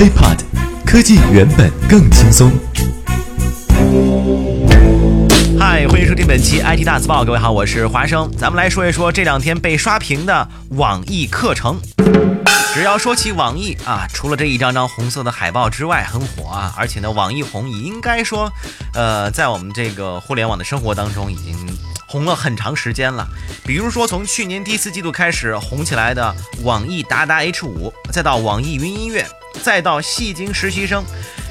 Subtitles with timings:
[0.00, 0.38] HiPod，
[0.86, 2.50] 科技原本更轻松。
[5.58, 11.78] 嗨，欢迎收听本期 IT 大字报，各位好，我是华生，咱们来说一说这两天被刷屏的网易课程。
[12.72, 18.50] 只要说起网易啊，除了这一张张红色的海报之外，很火啊，而且呢，网易红应该说，
[18.94, 21.54] 呃，在我们这个互联网的生活当中已经
[22.06, 23.28] 红了很长时间了。
[23.66, 29.26] 比如说，从去年第四季度开始红起来的网易达达 H 五，再到网易云音乐，
[29.62, 31.04] 再到戏精实习生。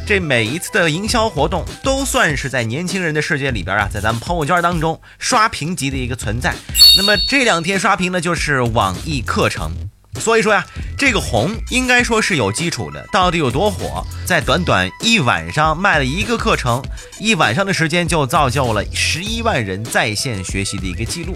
[0.05, 6.55] 这每一次的营销活动都算是在年轻人的世界里边啊，在咱们朋友圈当中刷屏级的一个存在。
[6.98, 9.72] 那么这两天刷屏的就是网易课程，
[10.20, 10.66] 所以说呀，
[10.98, 13.05] 这个红应该说是有基础的。
[13.12, 14.04] 到底有多火？
[14.26, 16.82] 在短短一晚上卖了一个课程，
[17.20, 21.35] 一晚上的时间就造就了十一万人在线学习的一个记录。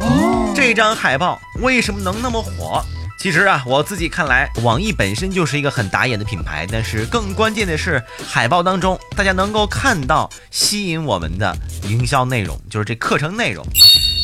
[0.56, 2.84] 这张海报为什么能那么火？
[3.24, 13.66] 其实啊，我自己看来，网易本身就是一个很打眼的品牌，但是更关键的是，海报当中大家能够看到吸引我们的营销内容，就是这课程内容。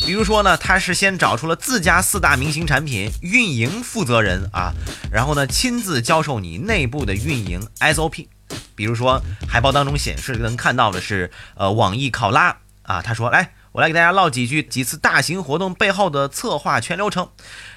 [0.04, 4.74] 比如说呢，他是先找出了自家四大明星产品运营负责人啊，
[5.10, 8.26] 然后呢亲自教授你内部的运营 SOP。
[8.74, 17.30] 比如说海报当中显示能看到的是，呃，网易考拉啊，他说来，我来给大家唠几句几次大型活动背后的策划全流程。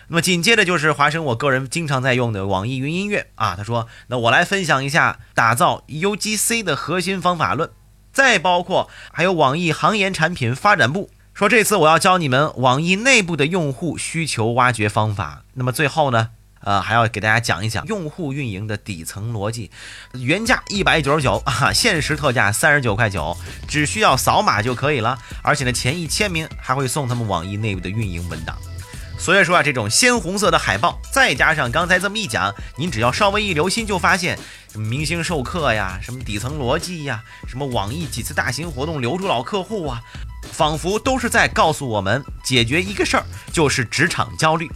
[0.09, 3.55] 那么紧接着就是华生，我个人经常在用的网易云音乐啊。
[3.55, 7.69] 他说：“那我来分享一下打造 UGC 的核心方法论，
[8.11, 15.43] 再包括还有网易行研产品发展部说，这次我要教你们网易内部的用户需求挖掘方法。
[15.53, 16.29] 那么最后呢，
[16.59, 19.71] 呃，还要给大家讲一讲用户运营的底层逻辑。
[20.11, 23.35] 原价一百九十九啊，限时特价三十九块九，
[23.67, 25.17] 只需要扫码就可以了。
[25.41, 28.57] 而且呢，前一千名还会送他们网易内部的运营文档。”
[29.23, 34.37] 所以说啊，这种鲜红色的海报，再加上刚才这么一讲，您只要稍微一留心，就发现
[34.69, 40.01] 什么明星授课呀，什么底层逻辑呀，什么网易几次大型活动留住老客户啊，
[40.51, 43.23] 仿佛都是在告诉我们解决一个事儿，
[43.53, 44.69] 就是职场焦虑。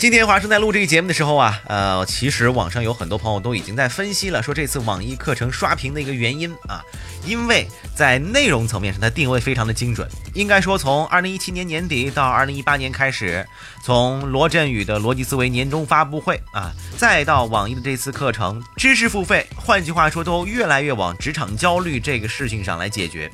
[0.00, 6.82] 今天华生在录这个节目的时候啊，呃，其实网上有很多朋友都已经在分析了，说这次网易课程刷屏的一个原因啊，
[7.26, 10.08] 因为在内容层面上它定位非常的精准。
[10.32, 13.46] 应该说，从二零一七年年底到二零一八年开始，
[13.84, 23.30] 从罗振宇的逻辑思维年终发布会啊，再到网易的这次课程，知识付费，换句话说，都越来越往职场焦虑这个事情上来解决。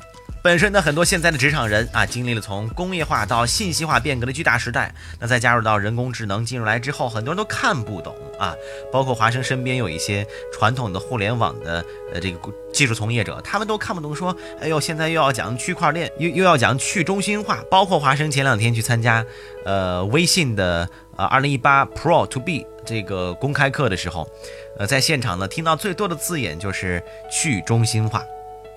[0.47, 8.55] 本身呢，很多现在的职场人啊，经历了从工业化到信息化变革的巨大时代，那再加入到人工智能进入来之后，很多人都看不懂啊。
[8.89, 12.39] 包括华生身边有一些传统的互联网的呃这个
[12.71, 17.61] 技术从业者，他们都看不懂，说哎呦，现在又要讲区块链，又又要讲去中心化。
[17.69, 19.25] 包括华生前两天去参加
[19.65, 24.25] 呃微信的呃二零一八 Pro to B 这个公开课的时候，
[24.79, 28.23] 呃在现场呢听到最多的字眼就是去中心化。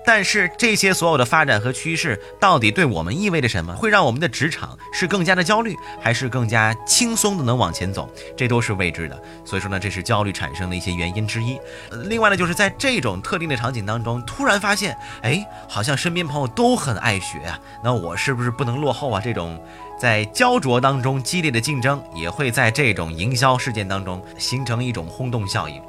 [0.05, 3.75] 但是这些所有的发展和趋势，到底对我们意味着什么？
[3.75, 8.09] 会让我们的职场是更加的焦虑，还是更加轻松的能往前走？
[8.35, 9.23] 这都是未知的。
[9.45, 11.59] 所以说呢，这是焦虑产生的一些原因之一。
[12.05, 19.21] 另外呢，就是在这种特定的场景当中，突然发现，哎，好像身边朋友都很爱学啊，那我是不是不能落后啊？
[19.23, 19.63] 这种
[19.99, 25.81] 在焦灼当中激烈的竞争，也会在这种营销事件当中形成一种轰动效应，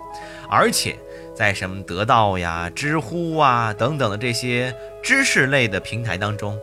[0.50, 0.98] 而且。
[1.34, 6.58] 在什么得到呀、知乎啊等等的这些知识类的平台当中，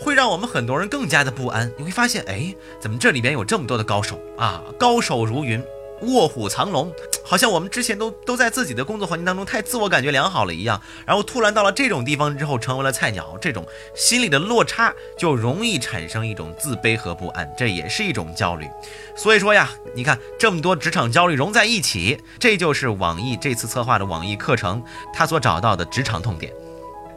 [0.00, 1.72] 会让我们很多人更加的不安。
[1.76, 4.62] 你会发现，哎，怎么这里边有这么多的高手啊？
[4.78, 5.62] 高手如云。
[6.02, 6.92] 卧虎藏龙，
[7.28, 18.66] 好像我们之前都都在自己的工作环境当中太自我感觉良好了一样，然后突然到了这种地方之后成为了菜鸟，这种心理的落差就容易产生一种自卑和不安，这也是一种焦虑。
[19.14, 26.50] 所以说呀，你看这么多职场焦虑融在一起，这就是网易这次策划的网易课程，他所找到的职场痛点。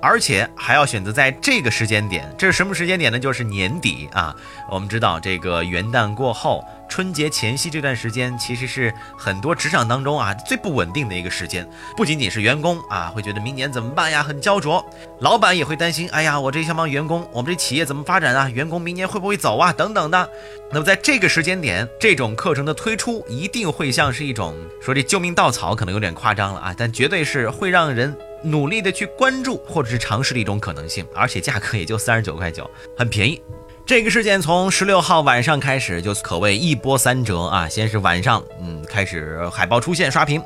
[0.04, 3.20] 而且还要选择在这个时间点，这是什么时间点呢？
[3.20, 4.36] 就是年底啊。
[4.68, 11.66] 我们知道，这个元旦过后、春节前夕这段时间，其实是很多职场当中啊最不稳定的一个时间。
[11.96, 14.84] 不仅仅是员工啊，会觉得明年怎么办呀，很焦灼；
[15.22, 18.50] 老板也会担心，哎呀，我这些帮员工，我们这企业怎么发展啊？
[18.50, 19.72] 员工明年会不会走啊？
[19.72, 20.30] 等等的。
[20.70, 28.14] 那么在这个时间点，这种课程的推出，一定会像是一种说这救命稻草，可能有点夸张了啊，但绝对是会让人。
[28.44, 32.68] 努力的去关注或者是尝试的一种可能性，而且价格也就三十九块九，
[32.98, 33.40] 很便宜。
[33.92, 37.68] 这个事件从十六号晚上开始，就可谓一波三折啊！
[37.68, 40.40] 先是晚上，嗯，开始海报出现刷屏；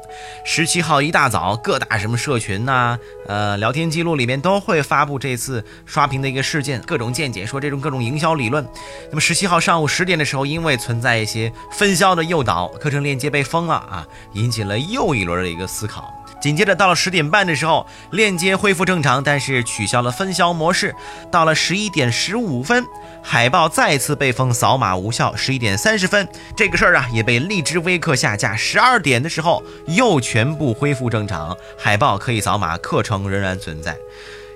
[0.43, 2.97] 十七号一大早，各大什么社群呐，
[3.27, 8.67] 呃，聊天记录里面都会发布这次刷屏的一个事件，各种见解，说这种各种营销理论。
[9.11, 16.11] 那么十七号上午十点的时候，因为存在一些分销的诱导，课程链接被封了啊，引起了又一轮的一个思考。
[16.41, 20.93] 紧接着到了十点半的时候，链接恢复正常，但是取消了分销模式。
[21.31, 22.85] 到了十一点十五分，
[23.23, 25.35] 海报再次被封扫码无效。
[25.35, 28.55] 十一点三十分，这个事儿啊也被荔枝微课下架。
[28.55, 33.97] 十二点的时候又全部恢复正常，海报可以扫码，课程仍然存在。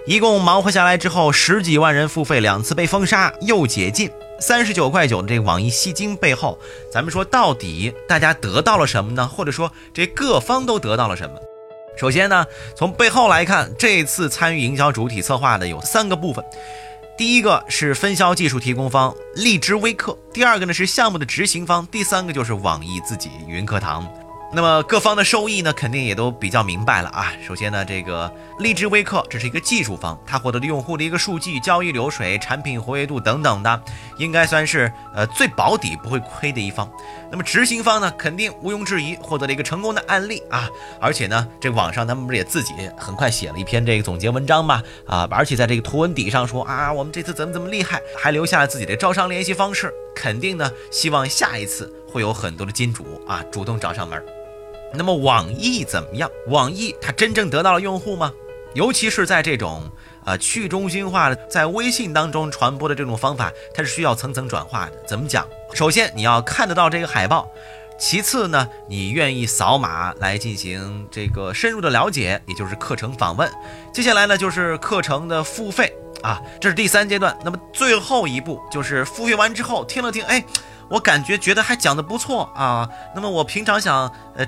[0.05, 4.09] 一共忙活下来之后，十几万人付费，两次被封杀，又解禁。
[4.39, 6.57] 三十九块九的这个网易吸金背后，
[6.91, 9.27] 咱们说到底大家得到了什么呢？
[9.27, 11.35] 或者说这各方都得到了什么？
[11.99, 12.45] 首先呢，
[12.77, 16.43] 从背后来看，这次参与营销主体策划的有三个部分。
[17.17, 24.09] 第一个是分销技术提供方荔枝微课，第二个呢是项目的执行方，第三个就是网易自己云课堂。
[24.51, 27.31] 那么各方的收益呢，肯定也都比较明白了啊。
[27.45, 33.83] 首先呢，这个荔枝微课这是一个技术方，它获得的用户的一个数据、交易流水、产品活跃度等等的，
[34.17, 36.91] 应该算是呃最保底不会亏的一方。
[37.29, 40.67] 那么执行方呢，肯定毋庸置疑获得了一个成功的案例啊。
[40.99, 54.19] 而且呢，这网上他们不是也自己很快写了一篇这个总结文章嘛啊，而且在这个图文底上说啊，我们这次怎么怎么厉害，还留下了自己的招商联系方式，肯定呢希望下一次会有很多的金主啊主动找上门。
[54.93, 56.29] 那么网易怎么样？
[56.47, 58.31] 网易它真正得到了用户吗？
[58.75, 59.89] 尤其是在这种
[60.25, 64.91] 呃去中心化的在微信当中传播的这种方法，它是需要层层转化的。
[65.07, 65.47] 怎么讲？
[65.73, 67.47] 首先你要看得到这个海报，
[67.99, 73.49] 其次呢，你愿意扫码来进行这个深入的了解，也就是课程访问。
[73.91, 75.91] 接下来呢，就是课程的付费
[76.21, 77.35] 啊，这是第三阶段。
[77.43, 80.45] 那么最后一步就是付费完之后听了听，哎，
[80.89, 82.87] 我感觉觉得还讲的不错啊。
[83.15, 84.45] 那么我平常想呃。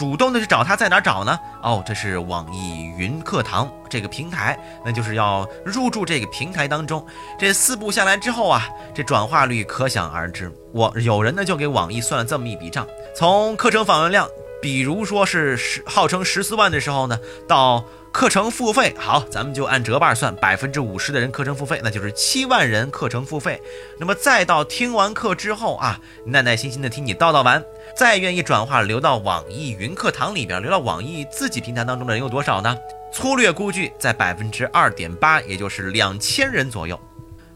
[0.00, 1.38] 主动的去找他，在哪找呢？
[1.62, 7.06] 哦，这是网易云课堂这个平台，那就是要入驻这个平台当中。
[7.38, 10.50] 这四步下来之后啊，这转化率可想而知。
[10.72, 14.26] 我有人呢就给网易算了这么一笔账，从课程访问量，
[14.60, 17.18] 比如说是十号称十四万的时候呢，
[17.48, 17.84] 到。
[18.12, 23.62] 课程付费好，咱们就按折半算，百分之五十的人课程付费，那就是七万人课程付费。
[24.00, 27.64] 那么再到听完课之后啊，耐耐心心的听你叨叨完，
[27.96, 32.76] 再愿意转化留到网易云课堂里边，留到网易自己平台当中的人有多少呢？
[33.12, 36.98] 粗略估计在百分之二点八，也就是两千人左右。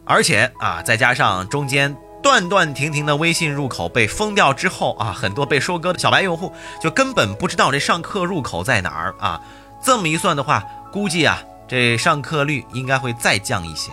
[0.04, 1.92] 而且啊，再加上中间
[2.24, 6.50] 断断停停的微信入口被封掉之后啊，很多被收割的小白用户
[6.80, 9.38] 就根本不知道这上课入口在哪儿啊。
[9.82, 13.92] 这么一算的话，估计啊，这上课率应该会再降一些。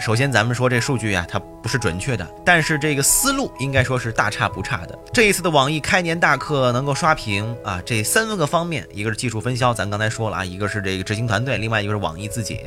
[0.00, 1.38] 首先，咱们说这数据啊，它。
[1.64, 4.98] 不是准确的，但是这个思路应该说是大差不差的。
[5.14, 12.60] 这一次的网易开年大课能够刷屏啊，这三个方面，一个是技术分销，咱刚才说了啊，一个是这个执行团队，另外一个是网易自己，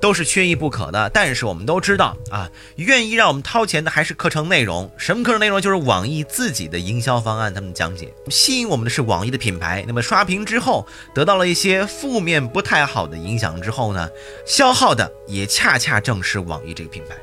[0.00, 1.08] 都是缺一不可的。
[1.10, 4.90] 但是我们都知道啊，愿意让我们掏钱的还是课程内容。
[4.96, 5.60] 什么课程内容？
[5.60, 9.84] 就是网易自己的营销方案，他们讲解，吸引我们的是网易的品牌。
[9.86, 14.08] 那么刷屏之后得到了一些负面不太好的影响之后呢，
[14.44, 17.14] 消耗的也恰恰正是网易这个品牌。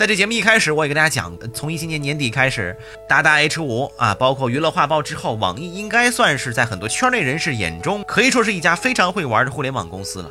[0.00, 2.74] 在这节目一开始，我也跟大家讲，从一七年年底开始，
[3.06, 10.30] 达达 H 五啊，包括娱乐画报之后，网易应该算是在很多圈内人士眼中，可以说是一家非常会玩的互联网公司了。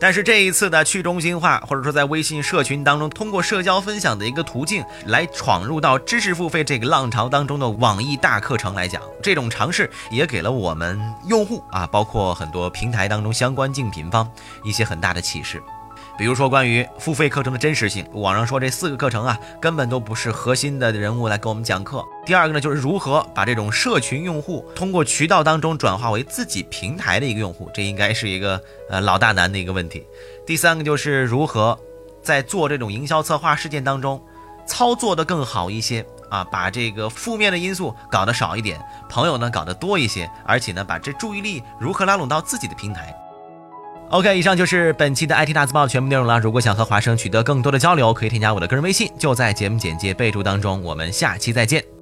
[0.00, 14.28] 但是这一次的去中心化，或者说在微信社群当中，通过社交分享的一个途径来闯入到知识付费这个浪潮当中的网易大课程来讲，这种尝试也给了我们用户啊，包括很多平台当中相关竞品方
[14.64, 15.62] 一些很大的启示。
[16.16, 22.04] 比如说关于付费课程的真实性，网上说这四个课程啊，根本都不是核心的人物来给我们讲课。
[22.24, 30.06] 第二个呢，就是如何把这种社群用户通过渠道当中转化为自己平台的一个用户，这应该是一个呃老大难的一个问题。
[30.46, 31.76] 第三个就是如何
[32.22, 34.22] 在做这种营销策划事件当中
[34.66, 43.12] 操作的更好一些啊，把这个负面的因素搞得少一点，朋友呢搞得多一些，而且呢把这注意力如何拉拢到自己的平台。
[44.10, 46.38] OK，以上就是本期的 IT 大字报全部内容了。
[46.38, 50.82] 如果想和华生取得更多的交流，可以添加我的个人微信，就在节目简介备注当中。
[50.82, 51.93] 我们下期再见。